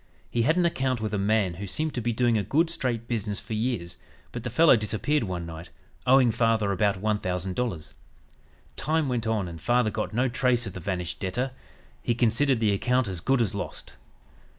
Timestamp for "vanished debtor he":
10.79-12.15